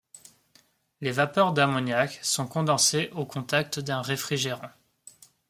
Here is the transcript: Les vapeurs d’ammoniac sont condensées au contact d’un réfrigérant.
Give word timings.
Les 1.01 1.11
vapeurs 1.11 1.53
d’ammoniac 1.53 2.17
sont 2.23 2.47
condensées 2.47 3.11
au 3.13 3.27
contact 3.27 3.79
d’un 3.79 4.01
réfrigérant. 4.01 4.71